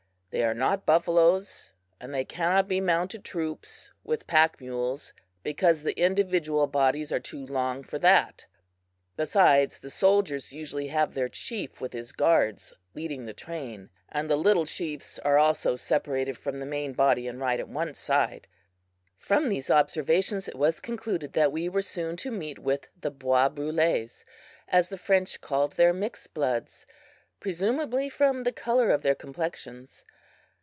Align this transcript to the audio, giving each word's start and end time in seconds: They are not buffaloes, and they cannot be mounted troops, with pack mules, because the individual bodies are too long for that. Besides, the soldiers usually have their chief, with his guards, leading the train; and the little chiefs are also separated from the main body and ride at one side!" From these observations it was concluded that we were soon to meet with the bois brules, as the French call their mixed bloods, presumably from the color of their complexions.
They 0.33 0.45
are 0.45 0.53
not 0.53 0.85
buffaloes, 0.85 1.73
and 1.99 2.13
they 2.13 2.23
cannot 2.23 2.65
be 2.69 2.79
mounted 2.79 3.25
troops, 3.25 3.91
with 4.05 4.27
pack 4.27 4.61
mules, 4.61 5.11
because 5.43 5.83
the 5.83 5.99
individual 5.99 6.67
bodies 6.67 7.11
are 7.11 7.19
too 7.19 7.45
long 7.45 7.83
for 7.83 7.99
that. 7.99 8.45
Besides, 9.17 9.79
the 9.79 9.89
soldiers 9.89 10.53
usually 10.53 10.87
have 10.87 11.13
their 11.13 11.27
chief, 11.27 11.81
with 11.81 11.91
his 11.91 12.13
guards, 12.13 12.71
leading 12.93 13.25
the 13.25 13.33
train; 13.33 13.89
and 14.07 14.29
the 14.29 14.37
little 14.37 14.65
chiefs 14.65 15.19
are 15.19 15.37
also 15.37 15.75
separated 15.75 16.37
from 16.37 16.59
the 16.59 16.65
main 16.65 16.93
body 16.93 17.27
and 17.27 17.41
ride 17.41 17.59
at 17.59 17.67
one 17.67 17.93
side!" 17.93 18.47
From 19.17 19.49
these 19.49 19.69
observations 19.69 20.47
it 20.47 20.55
was 20.55 20.79
concluded 20.79 21.33
that 21.33 21.51
we 21.51 21.67
were 21.67 21.81
soon 21.81 22.15
to 22.15 22.31
meet 22.31 22.57
with 22.57 22.87
the 23.01 23.11
bois 23.11 23.49
brules, 23.49 24.23
as 24.69 24.87
the 24.87 24.97
French 24.97 25.41
call 25.41 25.67
their 25.67 25.91
mixed 25.91 26.33
bloods, 26.33 26.85
presumably 27.41 28.07
from 28.07 28.43
the 28.45 28.53
color 28.53 28.91
of 28.91 29.01
their 29.01 29.13
complexions. 29.13 30.05